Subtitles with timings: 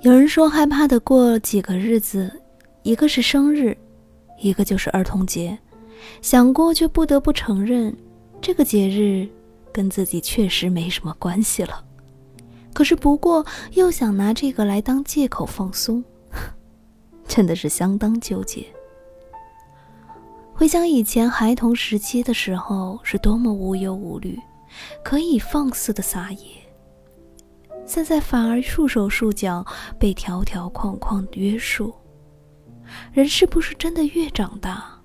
[0.00, 2.28] 有人说害怕的过几个日子，
[2.82, 3.76] 一个是生日，
[4.40, 5.56] 一个就是儿童节。
[6.20, 7.96] 想过却不得不承认，
[8.40, 9.28] 这个节日
[9.72, 11.84] 跟自己确实没什么关系了。
[12.74, 16.02] 可是不过又想拿这个来当借口放松，
[17.28, 18.66] 真的是相当纠结。
[20.62, 24.38] 回想以前孩童时期的时候，是多么无忧无虑，
[25.02, 26.38] 可以放肆的撒野。
[27.84, 29.66] 现在反而束手束脚，
[29.98, 31.92] 被条条框框约束。
[33.12, 35.00] 人是不是真的越长大，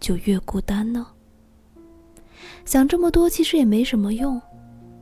[0.00, 1.06] 就越孤单呢？
[2.64, 4.42] 想这么多其实也没什么用，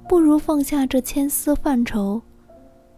[0.06, 2.20] 不如放下这千丝万愁，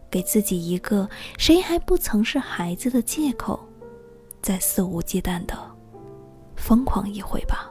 [0.09, 3.57] 给自己一个谁还不曾是孩子的借口，
[4.41, 5.57] 再肆无忌惮的
[6.71, 7.70] 疯狂一回吧。